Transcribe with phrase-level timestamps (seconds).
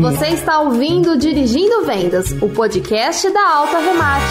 [0.00, 4.24] Você está ouvindo Dirigindo Vendas, o podcast da Alta Remate.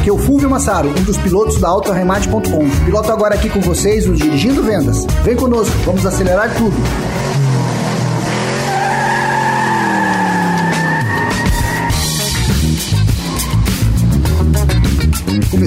[0.00, 2.84] Aqui é o Fulvio Massaro, um dos pilotos da AutoRemate.com.
[2.84, 5.04] Piloto agora aqui com vocês o Dirigindo Vendas.
[5.22, 6.74] Vem conosco, vamos acelerar tudo.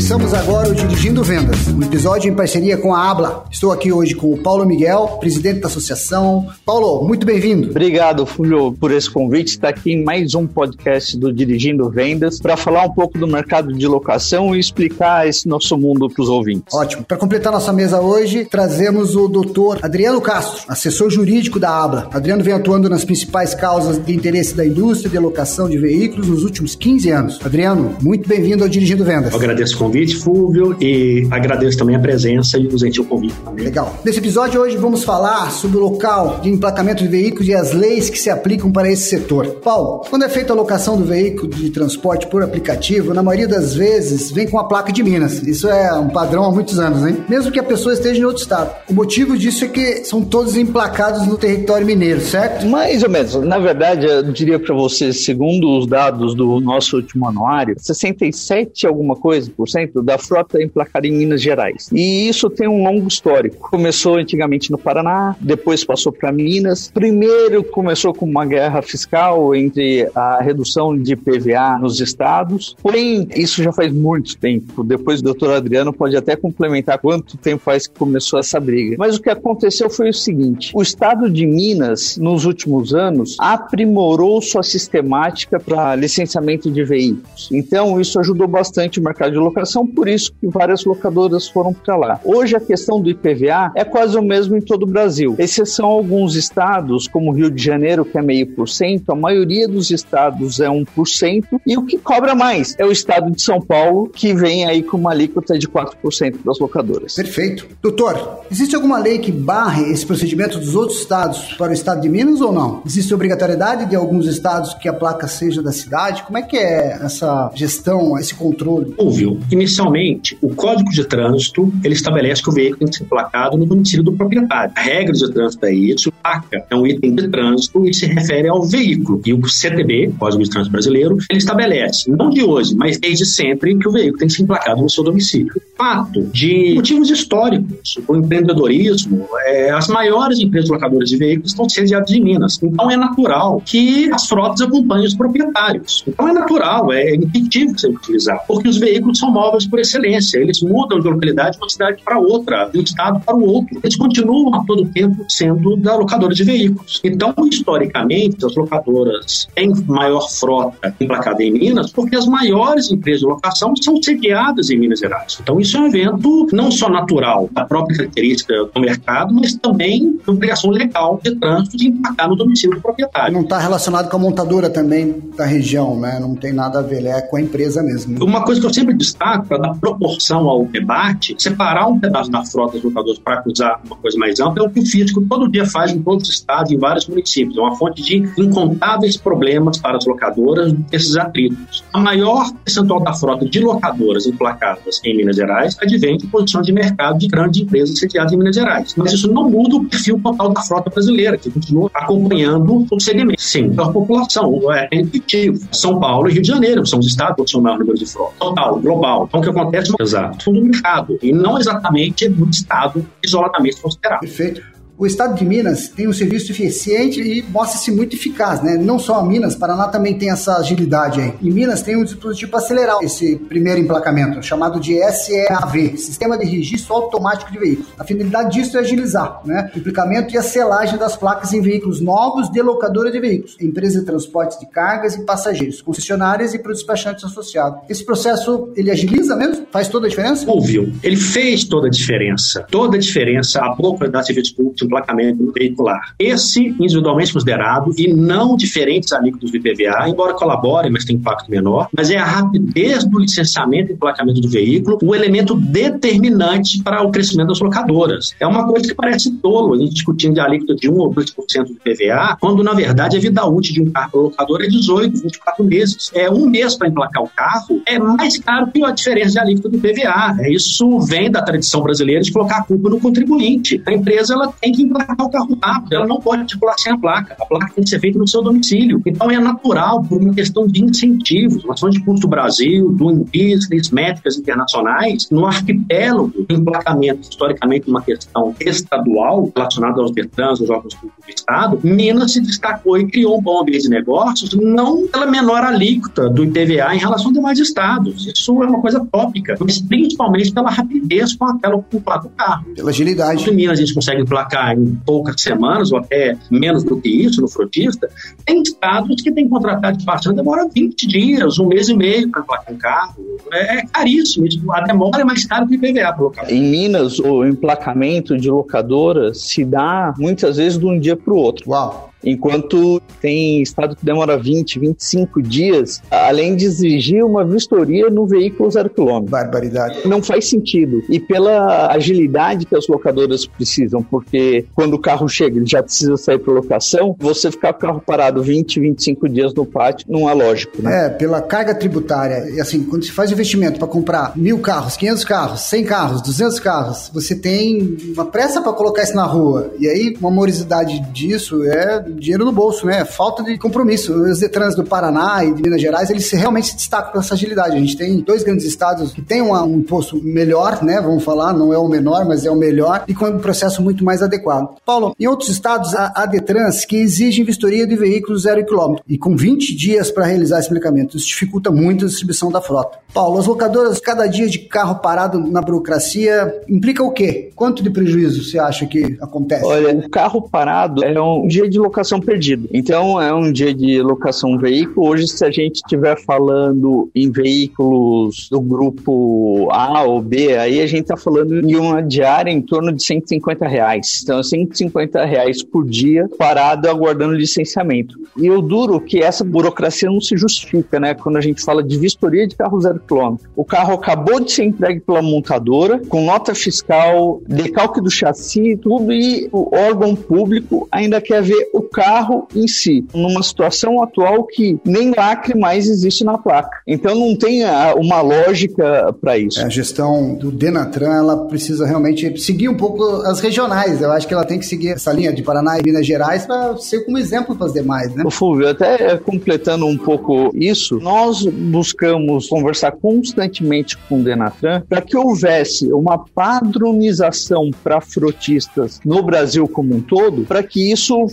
[0.09, 3.45] Começamos agora o Dirigindo Vendas, um episódio em parceria com a Abla.
[3.51, 6.47] Estou aqui hoje com o Paulo Miguel, presidente da associação.
[6.65, 7.69] Paulo, muito bem-vindo.
[7.69, 9.49] Obrigado, Fulvio, por esse convite.
[9.49, 13.71] Está aqui em mais um podcast do Dirigindo Vendas para falar um pouco do mercado
[13.71, 16.73] de locação e explicar esse nosso mundo para os ouvintes.
[16.73, 17.03] Ótimo.
[17.03, 22.09] Para completar nossa mesa hoje, trazemos o doutor Adriano Castro, assessor jurídico da Abla.
[22.11, 26.43] Adriano vem atuando nas principais causas de interesse da indústria de locação de veículos nos
[26.43, 27.39] últimos 15 anos.
[27.45, 29.33] Adriano, muito bem-vindo ao Dirigindo Vendas.
[29.33, 33.65] Eu agradeço convite, Fúvio, e agradeço também a presença e o gentil convite também.
[33.65, 33.95] Legal.
[34.03, 38.09] Nesse episódio hoje vamos falar sobre o local de emplacamento de veículos e as leis
[38.09, 39.47] que se aplicam para esse setor.
[39.63, 43.75] Paulo, quando é feita a locação do veículo de transporte por aplicativo, na maioria das
[43.75, 45.41] vezes vem com a placa de Minas.
[45.43, 47.17] Isso é um padrão há muitos anos, hein?
[47.27, 48.73] Mesmo que a pessoa esteja em outro estado.
[48.89, 52.65] O motivo disso é que são todos emplacados no território mineiro, certo?
[52.67, 53.35] Mais ou menos.
[53.35, 59.15] Na verdade, eu diria para você, segundo os dados do nosso último anuário, 67 alguma
[59.15, 61.89] coisa por da frota emplacada em Minas Gerais.
[61.91, 63.69] E isso tem um longo histórico.
[63.69, 66.89] Começou antigamente no Paraná, depois passou para Minas.
[66.91, 72.75] Primeiro começou com uma guerra fiscal entre a redução de PVA nos estados.
[72.81, 74.83] Porém, isso já faz muito tempo.
[74.83, 78.95] Depois o doutor Adriano pode até complementar quanto tempo faz que começou essa briga.
[78.97, 84.41] Mas o que aconteceu foi o seguinte: o estado de Minas, nos últimos anos, aprimorou
[84.41, 87.49] sua sistemática para licenciamento de veículos.
[87.51, 91.73] Então, isso ajudou bastante o mercado de locação locação, por isso que várias locadoras foram
[91.73, 92.19] para lá.
[92.23, 96.35] Hoje a questão do IPVA é quase o mesmo em todo o Brasil, exceção alguns
[96.35, 100.67] estados, como Rio de Janeiro, que é meio por cento, a maioria dos estados é
[100.67, 104.83] 1%, e o que cobra mais é o estado de São Paulo, que vem aí
[104.83, 107.15] com uma alíquota de 4% das locadoras.
[107.15, 107.67] Perfeito.
[107.81, 112.09] Doutor, existe alguma lei que barre esse procedimento dos outros estados para o estado de
[112.09, 112.81] Minas ou não?
[112.85, 116.23] Existe obrigatoriedade de alguns estados que a placa seja da cidade?
[116.23, 118.93] Como é que é essa gestão, esse controle?
[118.97, 119.39] Ouviu.
[119.59, 123.65] Inicialmente, o Código de Trânsito ele estabelece que o veículo tem que ser placado no
[123.65, 124.71] domicílio do proprietário.
[124.73, 126.11] A regra de trânsito é isso.
[126.23, 129.21] Placa é um item de trânsito e se refere ao veículo.
[129.25, 133.77] E o CTB, Código de Trânsito Brasileiro, ele estabelece, não de hoje, mas desde sempre,
[133.77, 135.53] que o veículo tem que ser emplacado no seu domicílio.
[135.77, 142.11] Fato de motivos históricos, o empreendedorismo, é, as maiores empresas locadoras de veículos estão sediadas
[142.11, 142.59] em Minas.
[142.63, 146.03] Então é natural que as frotas acompanhem os proprietários.
[146.07, 150.39] Então é natural, é intuitivo você utilizar, porque os veículos são móveis por excelência.
[150.39, 153.79] Eles mudam de localidade de uma cidade para outra, de um estado para o outro.
[153.83, 156.99] Eles continuam a todo tempo sendo da locadora de veículos.
[157.03, 163.27] Então, historicamente, as locadoras têm maior frota emplacada em Minas porque as maiores empresas de
[163.27, 165.37] locação são sediadas em Minas Gerais.
[165.41, 170.17] Então, isso é um evento não só natural da própria característica do mercado, mas também
[170.23, 173.33] de obrigação legal de trânsito de emplacar no domicílio do proprietário.
[173.33, 176.19] Não está relacionado com a montadora também da região, né?
[176.19, 178.23] Não tem nada a ver, é com a empresa mesmo.
[178.23, 182.43] Uma coisa que eu sempre destaco para dar proporção ao debate, separar um pedaço da
[182.43, 185.49] frota dos locadores para acusar uma coisa mais ampla é o que o físico todo
[185.49, 187.57] dia faz em todos os estados, em vários municípios.
[187.57, 191.83] É uma fonte de incontáveis problemas para as locadoras desses atritos.
[191.93, 196.71] A maior percentual da frota de locadoras emplacadas em Minas Gerais advém de posição de
[196.71, 198.93] mercado de grandes empresas sediadas em Minas Gerais.
[198.97, 203.41] Mas isso não muda o perfil total da frota brasileira, que continua acompanhando o segmento.
[203.41, 205.59] Sim, a população é intuitivo.
[205.71, 208.05] São Paulo e Rio de Janeiro são os estados que são o maior número de
[208.05, 208.33] frota.
[208.39, 213.79] Total, global então, o que acontece é do mercado e não exatamente do Estado isoladamente
[213.81, 214.21] considerado.
[214.21, 218.75] Perfeito o estado de Minas tem um serviço eficiente e mostra-se muito eficaz, né?
[218.75, 221.33] Não só a Minas, Paraná também tem essa agilidade aí.
[221.41, 226.43] E Minas tem um dispositivo para acelerar esse primeiro emplacamento, chamado de SEAV, Sistema de
[226.45, 227.87] Registro Automático de Veículos.
[227.97, 229.71] A finalidade disso é agilizar, né?
[229.73, 234.01] O implicamento e a selagem das placas em veículos novos de locadora de veículos, empresas
[234.01, 237.79] de transportes de cargas e passageiros, concessionárias e para os despachantes associados.
[237.87, 239.65] Esse processo, ele agiliza mesmo?
[239.71, 240.43] Faz toda a diferença?
[240.51, 240.91] Ouviu.
[241.01, 242.65] Ele fez toda a diferença.
[242.69, 243.61] Toda a diferença.
[243.61, 246.13] A qualidade de serviço público emplacamento veicular.
[246.17, 251.87] Esse, individualmente considerado, e não diferentes alíquotas do IPVA, embora colabore, mas tem impacto menor,
[251.95, 257.11] mas é a rapidez do licenciamento e emplacamento do veículo o elemento determinante para o
[257.11, 258.35] crescimento das locadoras.
[258.39, 261.35] É uma coisa que parece tolo, a gente discutindo de alíquota de 1 ou 2%
[261.65, 265.63] do IPVA, quando na verdade a vida útil de um carro locador é 18, 24
[265.63, 266.11] meses.
[266.13, 269.69] É um mês para emplacar o carro, é mais caro que a diferença de alíquota
[269.69, 270.37] do IPVA.
[270.49, 273.81] Isso vem da tradição brasileira de colocar a culpa no contribuinte.
[273.85, 276.97] A empresa ela tem que emplacar o carro rápido, ela não pode circular sem a
[276.97, 277.35] placa.
[277.39, 279.01] A placa tem que ser feita no seu domicílio.
[279.05, 283.89] Então é natural, por uma questão de incentivos, uma ação de custo Brasil, do business,
[283.89, 290.95] métricas internacionais, no arquipélago do emplacamento, historicamente uma questão estadual relacionada aos DETRANS, aos órgãos
[290.95, 295.25] públicos do Estado, Minas se destacou e criou um bom ambiente de negócios, não pela
[295.25, 298.27] menor alíquota do IPVA em relação a demais estados.
[298.27, 302.65] Isso é uma coisa tópica, mas principalmente pela rapidez com a tela ocupada do carro.
[302.75, 303.49] Pela agilidade.
[303.49, 307.41] Em Minas a gente consegue emplacar em poucas semanas, ou até menos do que isso,
[307.41, 308.09] no frotista.
[308.45, 312.41] Tem estados que tem contratado de passando demora 20 dias, um mês e meio para
[312.41, 313.37] emplacar um carro.
[313.51, 314.47] É, caríssimo.
[314.71, 316.45] A demora é mais cara que o IPVA para local.
[316.49, 321.37] Em Minas, o emplacamento de locadora se dá muitas vezes de um dia para o
[321.37, 321.69] outro.
[321.69, 322.08] Uau!
[322.23, 328.69] Enquanto tem estado que demora 20, 25 dias, além de exigir uma vistoria no veículo
[328.69, 329.31] zero quilômetro.
[329.31, 330.07] Barbaridade.
[330.07, 331.03] Não faz sentido.
[331.09, 336.17] E pela agilidade que as locadoras precisam, porque quando o carro chega, ele já precisa
[336.17, 340.29] sair para locação, você ficar com o carro parado 20, 25 dias no pátio não
[340.29, 341.05] é lógico, né?
[341.05, 342.49] É, pela carga tributária.
[342.49, 346.59] E assim, quando se faz investimento para comprar mil carros, 500 carros, 100 carros, 200
[346.59, 349.71] carros, você tem uma pressa para colocar isso na rua.
[349.79, 353.05] E aí, uma morosidade disso é dinheiro no bolso, né?
[353.05, 354.13] Falta de compromisso.
[354.13, 357.75] Os Detrans do Paraná e de Minas Gerais, eles realmente se destacam por essa agilidade.
[357.75, 360.99] A gente tem dois grandes estados que têm um, um imposto melhor, né?
[361.01, 364.03] Vamos falar, não é o menor, mas é o melhor, e com um processo muito
[364.03, 364.75] mais adequado.
[364.85, 369.35] Paulo, em outros estados, há, Detrans que exigem vistoria de veículos zero quilômetro, e com
[369.35, 371.17] 20 dias para realizar esse aplicamento.
[371.17, 372.99] Isso dificulta muito a distribuição da frota.
[373.13, 377.51] Paulo, as locadoras, cada dia de carro parado na burocracia, implica o quê?
[377.55, 379.65] Quanto de prejuízo você acha que acontece?
[379.65, 382.67] Olha, o carro parado é um dia de locação perdido.
[382.71, 385.07] Então, é um dia de locação veículo.
[385.07, 390.87] Hoje, se a gente estiver falando em veículos do grupo A ou B, aí a
[390.87, 394.21] gente está falando de uma diária em torno de 150 reais.
[394.23, 398.19] Então, 150 reais por dia parado aguardando licenciamento.
[398.37, 401.13] E o duro que essa burocracia não se justifica, né?
[401.13, 403.49] Quando a gente fala de vistoria de carro zero quilômetro.
[403.55, 409.11] O carro acabou de ser entregue pela montadora, com nota fiscal, decalque do chassi, tudo,
[409.11, 414.79] e o órgão público ainda quer ver o carro em si, numa situação atual que
[414.85, 416.79] nem lacre mais existe na placa.
[416.87, 417.63] Então não tem
[417.95, 419.59] uma lógica para isso.
[419.59, 424.01] É, a gestão do Denatran, ela precisa realmente seguir um pouco as regionais.
[424.01, 426.77] Eu acho que ela tem que seguir essa linha de Paraná e Minas Gerais para
[426.77, 428.23] ser como exemplo para as demais, né?
[428.25, 435.01] O Fulvio, até completando um pouco isso, nós buscamos conversar constantemente com o Denatran para
[435.01, 441.27] que houvesse uma padronização para frotistas no Brasil como um todo, para que isso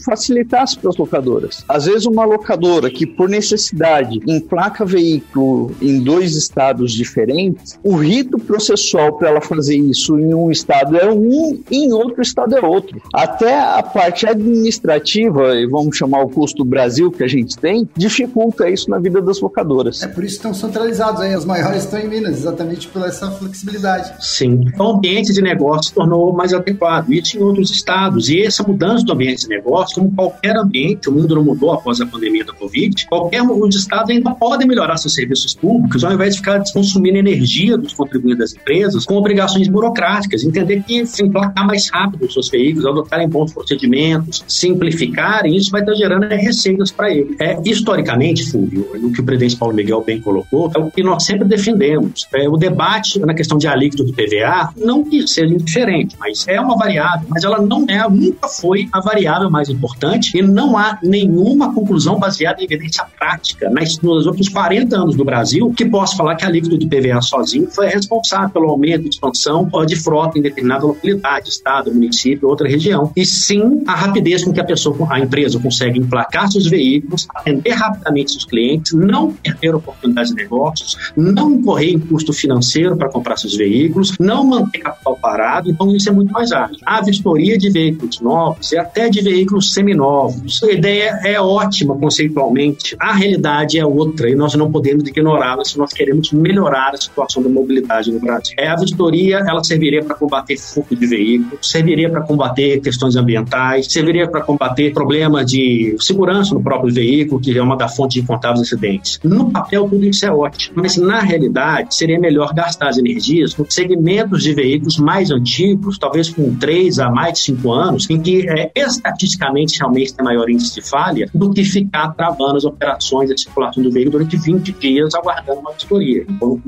[0.47, 1.65] facilitasse para as locadoras.
[1.69, 8.39] Às vezes, uma locadora que, por necessidade, emplaca veículo em dois estados diferentes, o rito
[8.39, 13.01] processual para ela fazer isso em um estado é um, em outro estado é outro.
[13.13, 18.69] Até a parte administrativa, e vamos chamar o custo Brasil que a gente tem, dificulta
[18.69, 20.03] isso na vida das locadoras.
[20.03, 23.31] É por isso que estão centralizados aí, as maiores estão em Minas, exatamente por essa
[23.31, 24.13] flexibilidade.
[24.21, 24.65] Sim.
[24.67, 28.29] Então, o ambiente de negócio se tornou mais adequado, isso em outros estados.
[28.29, 32.01] E essa mudança do ambiente de negócio, como qualquer ambiente, o mundo não mudou após
[32.01, 36.35] a pandemia da Covid, qualquer os estados ainda podem melhorar seus serviços públicos, ao invés
[36.35, 41.67] de ficar consumindo energia dos contribuintes das empresas com obrigações burocráticas, entender que se emplacar
[41.67, 47.11] mais rápido os seus veículos, adotarem bons procedimentos, simplificarem, isso vai estar gerando receitas para
[47.11, 47.37] ele.
[47.41, 51.25] É, historicamente, Fúvio, o que o presidente Paulo Miguel bem colocou, é o que nós
[51.25, 52.27] sempre defendemos.
[52.35, 56.61] É, o debate na questão de alíquota do PVA, não que seja indiferente, mas é
[56.61, 60.99] uma variável, mas ela não é, nunca foi a variável mais importante e não há
[61.03, 66.17] nenhuma conclusão baseada em evidência prática nas, nos outros 40 anos do Brasil que possa
[66.17, 70.39] falar que a alíquota do PVA sozinho foi responsável pelo aumento de expansão de frota
[70.39, 73.13] em determinada localidade, estado, município, outra região.
[73.17, 77.73] E sim a rapidez com que a pessoa, a empresa consegue emplacar seus veículos, atender
[77.73, 83.37] rapidamente seus clientes, não perder oportunidades de negócios, não incorrer em custo financeiro para comprar
[83.37, 86.79] seus veículos, não manter capital parado, então isso é muito mais ágil.
[86.85, 90.63] A vistoria de veículos novos e até de veículos seminovos seminovos.
[90.63, 95.79] A ideia é ótima conceitualmente, a realidade é outra e nós não podemos ignorá-la se
[95.79, 98.55] nós queremos melhorar a situação da mobilidade no Brasil.
[98.59, 103.87] É, a vistoria ela serviria para combater furto de veículos, serviria para combater questões ambientais,
[103.93, 108.21] serviria para combater problemas de segurança no próprio veículo, que é uma da fonte de
[108.21, 109.21] incontáveis acidentes.
[109.23, 113.75] No papel, tudo isso é ótimo, mas na realidade seria melhor gastar as energias nos
[113.75, 118.49] segmentos de veículos mais antigos, talvez com 3 a mais de 5 anos, em que
[118.49, 123.41] é, estatisticamente realmente tem maior índice de falha, do que ficar travando as operações de
[123.41, 126.25] circulação do veículo durante 20 dias aguardando uma vistoria.
[126.29, 126.61] Então,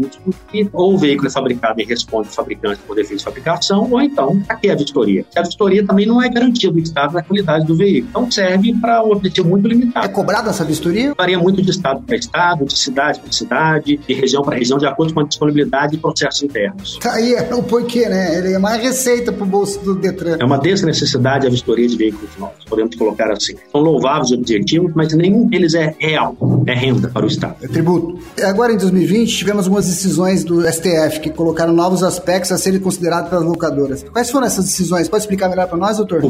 [0.73, 4.43] ou o veículo é fabricado e responde o fabricante por defeito de fabricação, ou então,
[4.49, 5.25] aqui é a vistoria.
[5.37, 8.09] A vistoria também não é garantia do estado da qualidade do veículo.
[8.11, 10.07] Então, serve para um objetivo muito limitado.
[10.07, 11.15] É cobrada essa vistoria?
[11.17, 14.87] Varia muito de estado para estado, de cidade para cidade, de região para região, de
[14.87, 16.99] acordo com a disponibilidade de processos internos.
[16.99, 18.37] Tá aí é o porquê, né?
[18.37, 20.37] Ele é mais receita para o bolso do Detran.
[20.39, 23.55] É uma desnecessidade a vistoria de veículos novos, podemos colocar assim.
[23.71, 27.57] São louváveis objetivos, mas nenhum deles é real, é renda para o Estado.
[27.63, 28.19] É tributo.
[28.43, 33.31] Agora, em 2020, tivemos algumas decisões do STF que colocaram novos aspectos a serem considerados
[33.31, 34.05] pelas locadoras.
[34.13, 35.09] Quais foram essas decisões?
[35.09, 36.23] Pode explicar melhor para nós, doutor?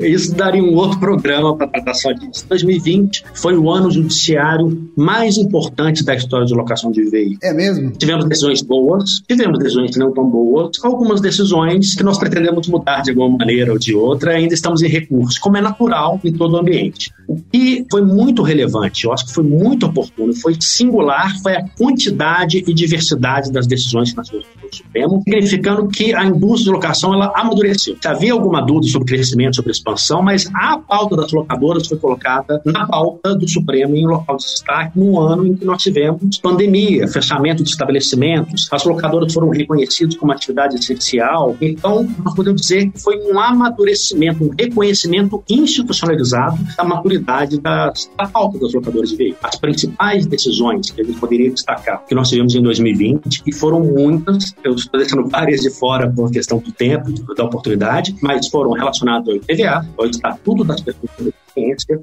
[0.00, 2.46] Isso daria um outro programa para tratar só disso.
[2.48, 7.42] 2020 foi o ano judiciário mais importante da história de locação de veículos.
[7.42, 7.90] É mesmo?
[7.92, 13.10] Tivemos decisões boas, tivemos decisões não tão boas, algumas decisões que nós pretendemos mudar de
[13.10, 16.56] alguma maneira ou de outra, ainda estamos em recurso, como é natural em todo o
[16.58, 17.12] ambiente.
[17.52, 22.64] Que foi muito relevante, eu acho que foi muito oportuno, foi singular, foi a quantidade
[22.66, 27.32] e diversidade das decisões que nós no Supremo, significando que a indústria de locação ela
[27.34, 27.96] amadureceu.
[28.04, 32.86] Havia alguma dúvida sobre crescimento, sobre expansão, mas a pauta das locadoras foi colocada na
[32.86, 37.62] pauta do Supremo em local de destaque no ano em que nós tivemos pandemia, fechamento
[37.62, 41.56] de estabelecimentos, as locadoras foram reconhecidas como atividade essencial.
[41.60, 47.19] Então, nós podemos dizer que foi um amadurecimento, um reconhecimento institucionalizado da maturidade
[47.58, 49.44] das, da pauta das locadoras de veículos.
[49.44, 53.80] As principais decisões que a gente poderia destacar que nós tivemos em 2020, e foram
[53.80, 58.72] muitas, eu estou deixando várias de fora por questão do tempo, da oportunidade, mas foram
[58.72, 61.32] relacionadas ao IPVA, ao Estatuto das Pessoas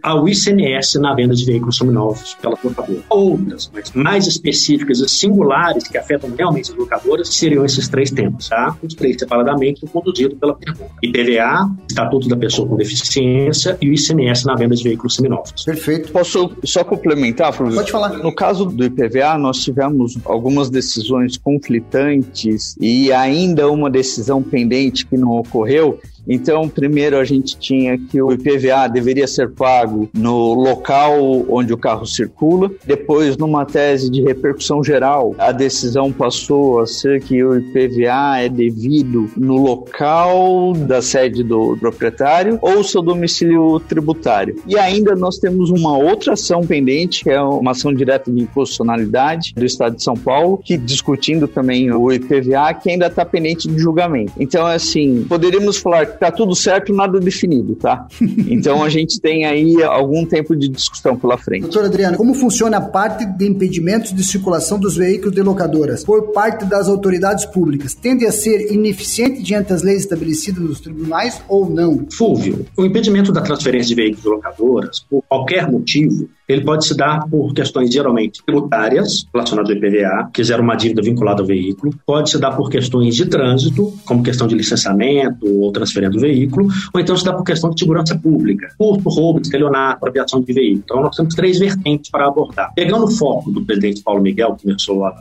[0.04, 3.00] ao ICMS na venda de veículos seminovos pela locadora.
[3.10, 8.50] Outras, mas mais específicas e singulares que afetam realmente as locadoras seriam esses três temas,
[8.50, 8.76] tá?
[8.82, 10.92] Os três separadamente conduzidos pela pergunta.
[11.02, 15.64] IPVA, Estatuto da Pessoa com Deficiência e o ICMS na venda de veículos seminovos.
[15.64, 16.12] Perfeito.
[16.12, 17.78] Posso só complementar, professor?
[17.78, 18.10] Pode falar.
[18.18, 25.18] No caso do IPVA, nós tivemos algumas decisões conflitantes e ainda uma decisão pendente que
[25.18, 26.00] não ocorreu.
[26.28, 31.78] Então, primeiro a gente tinha que o IPVA deveria ser pago no local onde o
[31.78, 32.70] carro circula.
[32.86, 38.50] Depois, numa tese de repercussão geral, a decisão passou a ser que o IPVA é
[38.50, 44.56] devido no local da sede do proprietário ou seu domicílio tributário.
[44.68, 49.54] E ainda nós temos uma outra ação pendente, que é uma ação direta de inconstitucionalidade
[49.56, 53.78] do Estado de São Paulo, que discutindo também o IPVA, que ainda está pendente de
[53.80, 54.34] julgamento.
[54.40, 58.08] Então, assim, poderíamos falar tá tudo certo, nada definido, tá?
[58.48, 61.64] Então a gente tem aí algum tempo de discussão pela frente.
[61.64, 66.32] Doutor Adriano, como funciona a parte de impedimentos de circulação dos veículos de locadoras por
[66.32, 67.94] parte das autoridades públicas?
[67.94, 72.06] Tende a ser ineficiente diante das leis estabelecidas nos tribunais ou não?
[72.12, 76.96] Fúvio, o impedimento da transferência de veículos de locadoras, por qualquer motivo, ele pode se
[76.96, 81.94] dar por questões geralmente tributárias, relacionadas ao IPVA, que gera uma dívida vinculada ao veículo,
[82.06, 86.68] pode se dar por questões de trânsito, como questão de licenciamento ou transferência do veículo,
[86.94, 90.84] ou então se dá por questão de segurança pública, furto, roubo, estelionato, aviação de veículo.
[90.84, 92.72] Então nós temos três vertentes para abordar.
[92.76, 95.12] Pegando o foco do presidente Paulo Miguel, que começou a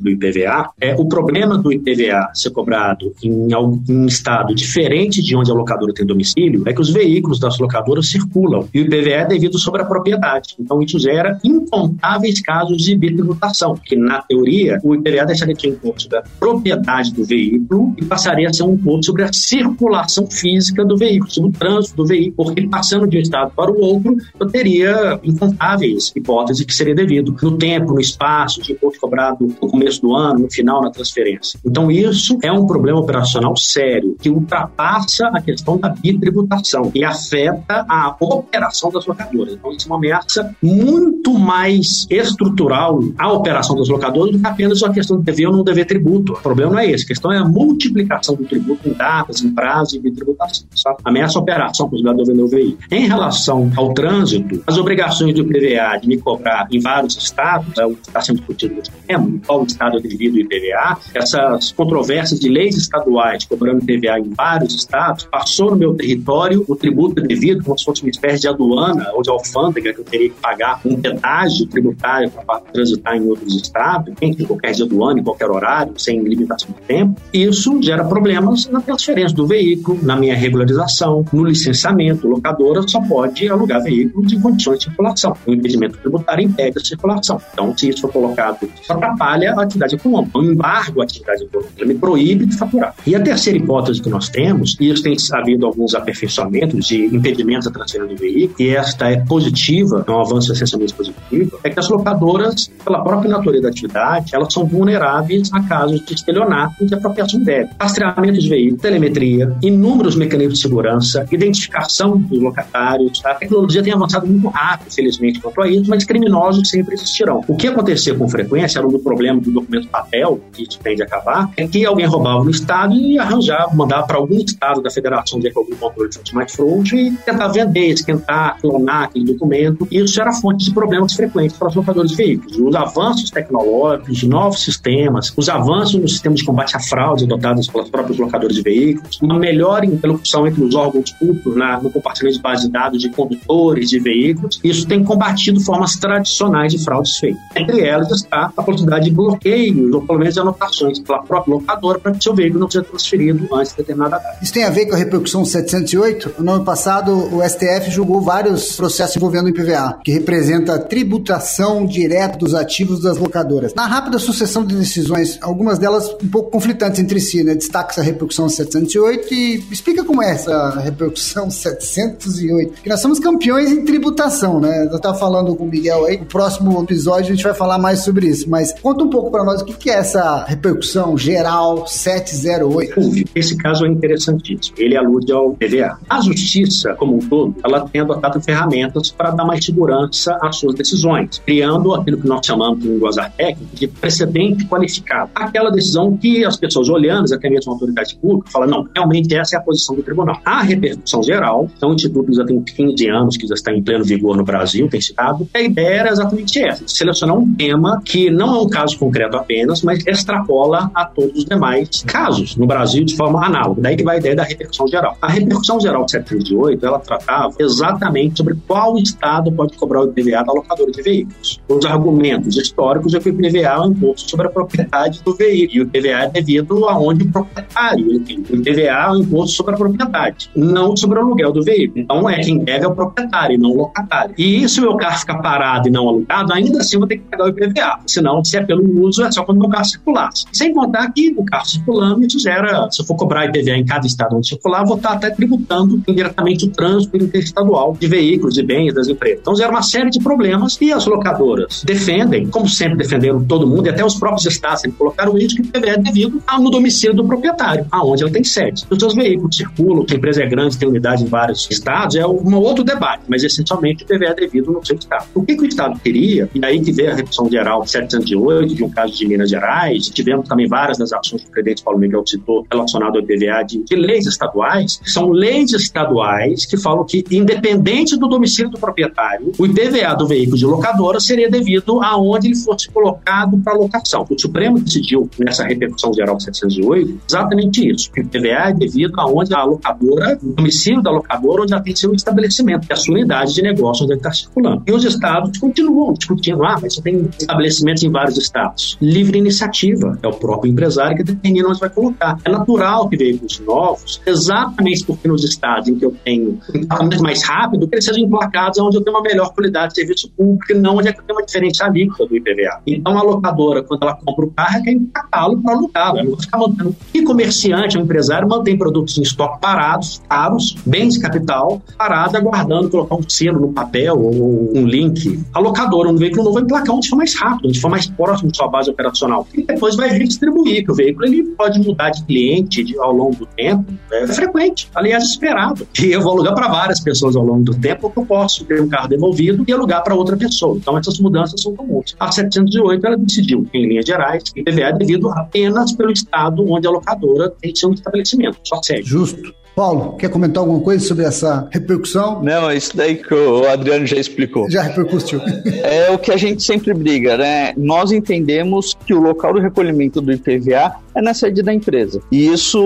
[0.00, 5.50] do IPVA, é o problema do IPVA ser cobrado em algum estado diferente de onde
[5.50, 9.24] a locadora tem domicílio, é que os veículos das locadoras circulam e o IPVA é
[9.26, 10.56] devido sobre a propriedade.
[10.70, 15.68] Então, isso gera incontáveis casos de bitributação, que, na teoria, o IPVA deixaria de ser
[15.68, 19.32] um imposto sobre a propriedade do veículo e passaria a ser um imposto sobre a
[19.32, 23.68] circulação física do veículo, sobre o trânsito do veículo, porque passando de um estado para
[23.68, 29.00] o outro, eu teria incontáveis hipóteses que seria devido no tempo, no espaço, de imposto
[29.00, 31.58] cobrado no começo do ano, no final, na transferência.
[31.64, 37.84] Então, isso é um problema operacional sério, que ultrapassa a questão da bitributação e afeta
[37.88, 39.54] a operação das locadoras.
[39.54, 44.82] Então, isso é uma ameaça muito mais estrutural a operação dos locadores do que apenas
[44.82, 46.32] a questão de dever ou não dever tributo.
[46.34, 47.04] O problema não é esse.
[47.04, 50.66] A questão é a multiplicação do tributo em datas, em prazo e de tributação.
[50.74, 50.98] Sabe?
[51.04, 52.78] Ameaça a operação para os do vender o veículo.
[52.90, 57.86] Em relação ao trânsito, as obrigações do IPVA de me cobrar em vários estados, é
[57.86, 61.72] o que está sendo discutido nesse tema, em qual estado é devido o IPVA, essas
[61.72, 67.20] controvérsias de leis estaduais cobrando IPVA em vários estados, passou no meu território o tributo
[67.22, 70.36] devido, como se fosse uma espécie de aduana ou de alfândega que eu teria que
[70.40, 70.49] pagar
[70.84, 75.50] um pedágio tributário para transitar em outros estados, em qualquer dia do ano, em qualquer
[75.50, 77.20] horário, sem limitação de tempo.
[77.32, 82.26] Isso gera problemas na transferência do veículo, na minha regularização, no licenciamento.
[82.26, 85.36] A locadora só pode alugar veículos em condições de circulação.
[85.46, 87.40] O impedimento tributário impede a circulação.
[87.52, 90.38] Então, se isso for colocado, isso atrapalha a atividade econômica.
[90.38, 92.94] O embargo à atividade econômica me proíbe de faturar.
[93.06, 97.66] E a terceira hipótese que nós temos, e isso tem havido alguns aperfeiçoamentos de impedimentos
[97.66, 101.78] à transferência do veículo, e esta é positiva, é um avanço essencialmente positivo, é que
[101.78, 106.94] as locadoras, pela própria natureza da atividade, elas são vulneráveis a casos de estelionato e
[106.94, 107.76] apropriação indébita.
[107.80, 113.20] Rastreamento de veículos, telemetria, inúmeros mecanismos de segurança, identificação dos locatários.
[113.24, 117.44] A tecnologia tem avançado muito rápido, felizmente, quanto a isso, mas criminosos sempre existirão.
[117.46, 121.06] O que acontecia com frequência era um problema do documento papel, que isso tende a
[121.06, 125.38] acabar, é que alguém roubava no Estado e arranjava, mandava para algum Estado da Federação
[125.38, 129.86] de algum controle de mais frouxo e tentar vender, esquentar, clonar aquele documento.
[129.90, 132.58] E isso era fonte de problemas frequentes para os locadores de veículos.
[132.58, 137.88] Os avanços tecnológicos, novos sistemas, os avanços no sistema de combate à fraude adotados pelos
[137.88, 142.42] próprios locadores de veículos, uma melhor interlocução entre os órgãos públicos na, no compartilhamento de
[142.42, 147.40] base de dados de condutores de veículos, isso tem combatido formas tradicionais de fraudes feitas.
[147.54, 152.12] Entre elas está a possibilidade de bloqueios, ou pelo menos anotações pela própria locadora para
[152.12, 154.38] que seu veículo não seja transferido antes de determinada data.
[154.42, 156.42] Isso tem a ver com a repercussão 708?
[156.42, 161.86] No ano passado, o STF julgou vários processos envolvendo o IPVA, que representa a tributação
[161.86, 163.74] direta dos ativos das locadoras.
[163.74, 167.54] Na rápida sucessão de decisões, algumas delas um pouco conflitantes entre si, né?
[167.54, 172.82] Destaca essa repercussão 708 e explica como é essa repercussão 708.
[172.82, 174.86] Que nós somos campeões em tributação, né?
[174.90, 178.00] Eu estava falando com o Miguel aí, no próximo episódio a gente vai falar mais
[178.00, 183.30] sobre isso, mas conta um pouco para nós o que é essa repercussão geral 708.
[183.34, 184.76] Esse caso é interessantíssimo.
[184.78, 185.98] Ele alude ao PVA.
[186.08, 189.99] A justiça, como um todo, ela tem adotado ferramentas para dar mais segurança
[190.40, 195.30] às suas decisões, criando aquilo que nós chamamos em linguajar técnico de precedente qualificado.
[195.34, 199.56] Aquela decisão que as pessoas olhando, até mesmo a autoridade pública, falam, não, realmente essa
[199.56, 200.40] é a posição do tribunal.
[200.44, 204.04] A repercussão geral, então o Instituto já tem 15 anos que já está em pleno
[204.04, 208.30] vigor no Brasil, tem citado, a ideia era exatamente essa, de selecionar um tema que
[208.30, 213.04] não é um caso concreto apenas, mas extrapola a todos os demais casos no Brasil
[213.04, 213.80] de forma análoga.
[213.82, 215.16] Daí que vai a ideia da repercussão geral.
[215.20, 220.44] A repercussão geral de 738, ela tratava exatamente sobre qual estado pode cobrar o IPVA
[220.44, 221.60] da locadora de veículos.
[221.68, 225.78] Os argumentos históricos é que o IPVA é um imposto sobre a propriedade do veículo,
[225.78, 228.06] e o IPVA é devido aonde o proprietário.
[228.06, 232.00] O IPVA é um imposto sobre a propriedade, não sobre o aluguel do veículo.
[232.00, 234.34] Então, é quem deve é o proprietário, não o locatário.
[234.38, 237.18] E se o meu carro ficar parado e não alugado, ainda assim eu vou ter
[237.18, 238.00] que pagar o IPVA.
[238.06, 240.30] Senão, se é pelo uso, é só quando o meu carro circular.
[240.52, 244.06] Sem contar que o carro circulando, isso gera, se eu for cobrar IPVA em cada
[244.06, 248.94] estado onde circular, vou estar até tributando indiretamente o trânsito interestadual de veículos e bens
[248.94, 249.40] das empresas.
[249.40, 253.86] Então, gera uma série de problemas e as locadoras defendem, como sempre defenderam todo mundo,
[253.86, 257.86] e até os próprios estados sempre colocaram isso, que é devido ao domicílio do proprietário,
[257.90, 258.80] aonde ela tem sede.
[258.80, 262.26] Se os seus veículos circulam, a empresa é grande, tem unidade em vários estados, é
[262.26, 265.26] um outro debate, mas essencialmente o IPVA é devido no seu estado.
[265.34, 268.84] O que, que o estado queria, e aí que veio a redução geral 708, de
[268.84, 272.24] um caso de Minas Gerais, tivemos também várias das ações que o presidente Paulo Miguel
[272.26, 278.16] citou relacionado ao IPVA de, de leis estaduais, são leis estaduais que falam que, independente
[278.16, 282.90] do domicílio do proprietário, o IPVA do veículo de locadora seria devido aonde ele fosse
[282.90, 284.26] colocado para locação.
[284.28, 289.64] O Supremo decidiu, nessa repercussão geral 708, exatamente isso, o IPVA é devido aonde a
[289.64, 293.54] locadora, o domicílio da locadora, onde ela tem seu estabelecimento, que é a sua unidade
[293.54, 294.82] de negócio onde ele está circulando.
[294.86, 298.98] E os estados continuam discutindo, ah, mas você tem estabelecimentos em vários estados.
[299.00, 302.38] Livre iniciativa, é o próprio empresário que determina onde vai colocar.
[302.44, 307.42] É natural que veículos novos, exatamente porque nos estados em que eu tenho um mais
[307.42, 311.08] rápido, eles sejam emplacados onde eu tenho uma melhor qualidade de serviço público, não onde
[311.08, 312.80] é que tenho uma diferença alíquota do IPVA.
[312.86, 316.08] Então, a locadora, quando ela compra o carro, quer empacá-lo para alugar.
[316.16, 316.96] Ela não ficar mantendo.
[317.12, 322.88] E comerciante, o empresário, mantém produtos em estoque parados, caros, bens de capital, parado, aguardando
[322.88, 325.40] colocar um selo no papel ou um link.
[325.52, 328.50] A locadora, um veículo novo, vai emplacar onde for mais rápido, onde for mais próximo
[328.50, 329.46] de sua base operacional.
[329.54, 333.46] E depois vai redistribuir, que o veículo ele pode mudar de cliente ao longo do
[333.46, 333.84] tempo.
[334.10, 335.86] É frequente, aliás, esperado.
[336.00, 338.80] E eu vou alugar para várias pessoas ao longo do tempo, porque eu posso ter
[338.80, 340.76] um carro devolvido e alugar para outra pessoa.
[340.76, 342.14] Então, essas mudanças são comuns.
[342.18, 346.86] A 708 ela decidiu, em linhas gerais, que IPVA é devido apenas pelo estado onde
[346.86, 349.04] a locadora tem seu estabelecimento, só segue.
[349.04, 349.59] Justo.
[349.74, 352.42] Paulo, quer comentar alguma coisa sobre essa repercussão?
[352.42, 354.70] Não, é isso daí que o Adriano já explicou.
[354.70, 355.40] Já repercutiu.
[355.82, 357.72] É o que a gente sempre briga, né?
[357.76, 362.20] Nós entendemos que o local do recolhimento do IPVA é na sede da empresa.
[362.30, 362.78] E isso,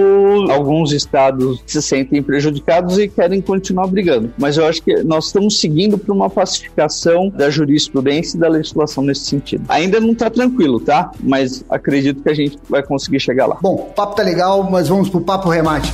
[0.50, 4.32] alguns estados se sentem prejudicados e querem continuar brigando.
[4.38, 9.04] Mas eu acho que nós estamos seguindo para uma pacificação da jurisprudência e da legislação
[9.04, 9.64] nesse sentido.
[9.68, 11.10] Ainda não está tranquilo, tá?
[11.20, 13.58] Mas acredito que a gente vai conseguir chegar lá.
[13.60, 15.92] Bom, o papo tá legal, mas vamos pro papo remate.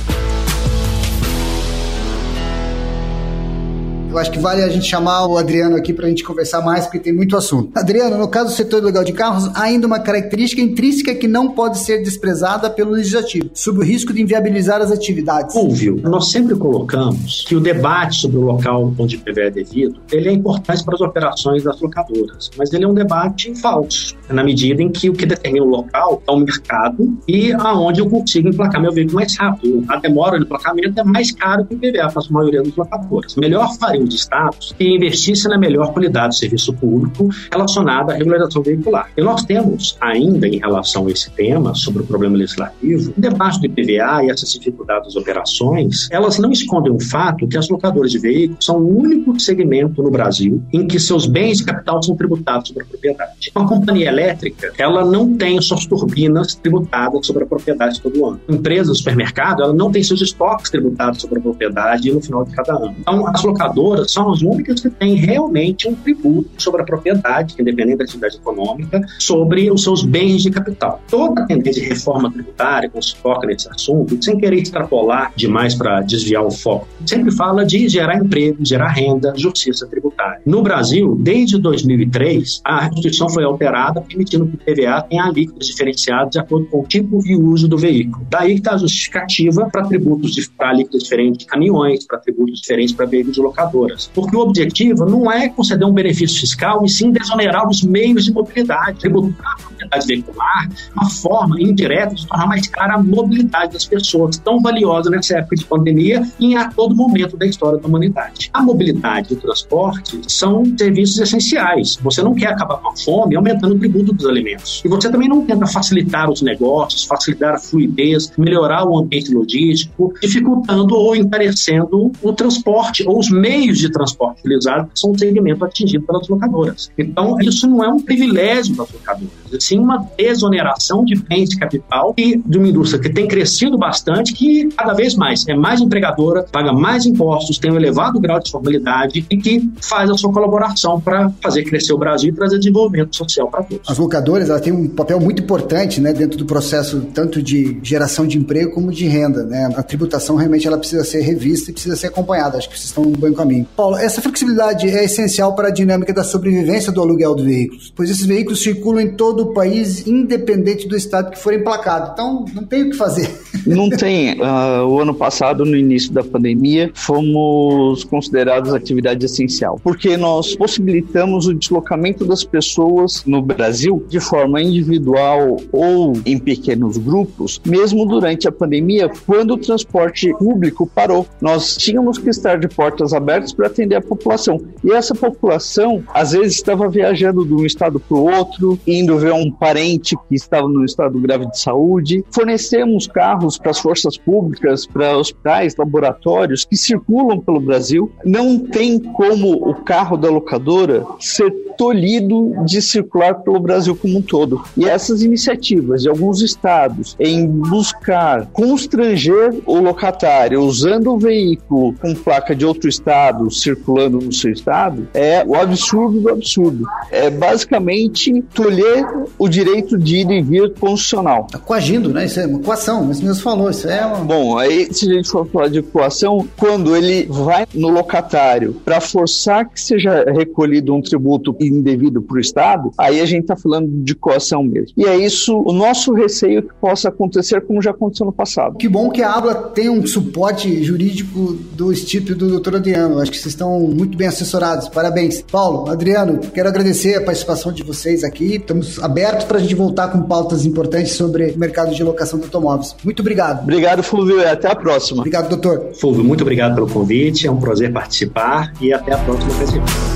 [4.11, 6.83] Eu acho que vale a gente chamar o Adriano aqui para a gente conversar mais,
[6.83, 7.71] porque tem muito assunto.
[7.73, 11.51] Adriano, no caso do setor legal de carros, há ainda uma característica intrínseca que não
[11.51, 15.55] pode ser desprezada pelo legislativo, sobre o risco de inviabilizar as atividades.
[15.55, 20.27] Óbvio, nós sempre colocamos que o debate sobre o local onde IPVA é devido, ele
[20.27, 24.83] é importante para as operações das locadoras, mas ele é um debate falso, na medida
[24.83, 28.81] em que o que determina o local é o mercado e aonde eu consigo emplacar
[28.81, 29.85] meu veículo mais rápido.
[29.87, 33.35] A demora de emplacamento é mais caro que o IPVA para a maioria das locadoras.
[33.37, 38.61] Melhor faria os estados que investisse na melhor qualidade do serviço público relacionado à regularização
[38.61, 39.09] veicular.
[39.15, 43.59] E nós temos ainda em relação a esse tema, sobre o problema legislativo, o debate
[43.59, 48.11] do IPVA e essas dificuldades das operações, elas não escondem o fato que as locadoras
[48.11, 52.15] de veículos são o único segmento no Brasil em que seus bens de capital são
[52.15, 53.51] tributados sobre a propriedade.
[53.55, 58.39] Uma companhia elétrica, ela não tem suas turbinas tributadas sobre a propriedade todo ano.
[58.47, 62.55] Uma empresa, supermercado, ela não tem seus estoques tributados sobre a propriedade no final de
[62.55, 62.95] cada ano.
[62.99, 67.97] Então, as locadoras são as únicas que têm realmente um tributo sobre a propriedade, independente
[67.97, 71.01] da atividade econômica, sobre os seus bens de capital.
[71.09, 75.75] Toda a tendência de reforma tributária, quando se foca nesse assunto, sem querer extrapolar demais
[75.75, 80.41] para desviar o foco, sempre fala de gerar emprego, gerar renda, justiça tributária.
[80.45, 86.31] No Brasil, desde 2003, a Constituição foi alterada, permitindo que o PVA tenha alíquotas diferenciadas
[86.31, 88.25] de acordo com o tipo e uso do veículo.
[88.29, 93.05] Daí está a justificativa para tributos para alíquotas diferentes de caminhões, para tributos diferentes para
[93.05, 93.80] veículos de locador
[94.13, 98.31] porque o objetivo não é conceder um benefício fiscal, e sim desonerar os meios de
[98.31, 98.99] mobilidade.
[98.99, 104.37] Tributar a propriedade veicular uma forma indireta de tornar mais cara a mobilidade das pessoas,
[104.37, 108.49] tão valiosa nessa época de pandemia e a todo momento da história da humanidade.
[108.53, 111.97] A mobilidade e o transporte são serviços essenciais.
[112.01, 114.81] Você não quer acabar com a fome aumentando o tributo dos alimentos.
[114.83, 120.13] E você também não tenta facilitar os negócios, facilitar a fluidez, melhorar o ambiente logístico,
[120.21, 125.63] dificultando ou encarecendo o transporte ou os meios meios de transporte utilizados são um segmento
[125.63, 126.91] atingido pelas locadoras.
[126.97, 131.57] Então, isso não é um privilégio das locadoras, é sim uma desoneração de bens de
[131.57, 135.81] capital e de uma indústria que tem crescido bastante, que cada vez mais é mais
[135.81, 140.31] empregadora, paga mais impostos, tem um elevado grau de formalidade e que faz a sua
[140.31, 143.89] colaboração para fazer crescer o Brasil e trazer desenvolvimento social para todos.
[143.89, 148.27] As locadoras elas têm um papel muito importante né, dentro do processo tanto de geração
[148.27, 149.43] de emprego como de renda.
[149.43, 149.69] Né?
[149.75, 152.57] A tributação realmente ela precisa ser revista e precisa ser acompanhada.
[152.57, 153.60] Acho que vocês estão no bom caminho.
[153.75, 158.09] Paulo, essa flexibilidade é essencial para a dinâmica da sobrevivência do aluguel de veículos, pois
[158.09, 162.11] esses veículos circulam em todo o país, independente do estado que for emplacado.
[162.13, 163.29] Então, não tem o que fazer.
[163.65, 164.41] Não tem.
[164.41, 171.45] Uh, o ano passado, no início da pandemia, fomos considerados atividade essencial, porque nós possibilitamos
[171.45, 178.47] o deslocamento das pessoas no Brasil de forma individual ou em pequenos grupos, mesmo durante
[178.47, 181.27] a pandemia, quando o transporte público parou.
[181.39, 184.59] Nós tínhamos que estar de portas abertas para atender a população.
[184.83, 189.33] E essa população, às vezes, estava viajando de um estado para o outro, indo ver
[189.33, 192.23] um parente que estava num estado grave de saúde.
[192.31, 198.11] Fornecemos carros para as forças públicas, para hospitais, laboratórios que circulam pelo Brasil.
[198.25, 204.21] Não tem como o carro da locadora ser tolhido de circular pelo Brasil como um
[204.21, 204.61] todo.
[204.77, 212.13] E essas iniciativas de alguns estados em buscar constranger o locatário usando o veículo com
[212.13, 216.85] placa de outro estado circulando no seu estado é o absurdo do absurdo.
[217.09, 219.03] É basicamente tolher
[219.39, 221.47] o direito de ir e vir constitucional.
[221.51, 222.25] Tá coagindo, né?
[222.25, 224.17] Isso é uma coação, mas mesmo falou, isso é uma...
[224.17, 229.01] Bom, aí se a gente for falar de coação, quando ele vai no locatário para
[229.01, 233.89] forçar que seja recolhido um tributo indevido para o Estado, aí a gente está falando
[234.03, 234.93] de coação mesmo.
[234.97, 238.77] E é isso o nosso receio que possa acontecer como já aconteceu no passado.
[238.77, 243.19] Que bom que a ABLA tem um suporte jurídico do estilo do doutor Adriano.
[243.19, 244.87] Acho que vocês estão muito bem assessorados.
[244.89, 245.41] Parabéns.
[245.51, 248.55] Paulo, Adriano, quero agradecer a participação de vocês aqui.
[248.55, 252.45] Estamos abertos para a gente voltar com pautas importantes sobre o mercado de locação de
[252.45, 252.95] automóveis.
[253.03, 253.63] Muito obrigado.
[253.63, 255.19] Obrigado, Fulvio, e até a próxima.
[255.19, 255.91] Obrigado, doutor.
[255.99, 257.47] Fulvio, muito obrigado pelo convite.
[257.47, 260.10] É um prazer participar e até a próxima.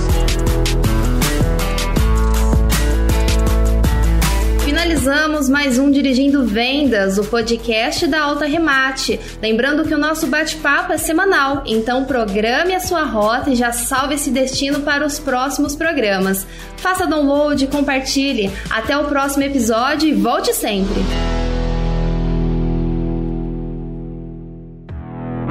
[5.46, 9.20] Finalizamos mais um Dirigindo Vendas, o podcast da Alta Remate.
[9.42, 14.16] Lembrando que o nosso bate-papo é semanal, então programe a sua rota e já salve
[14.16, 16.46] esse destino para os próximos programas.
[16.78, 18.52] Faça download, compartilhe.
[18.70, 21.02] Até o próximo episódio e volte sempre!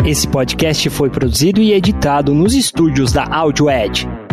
[0.05, 4.24] Esse podcast foi produzido e editado nos estúdios da Audio Edge.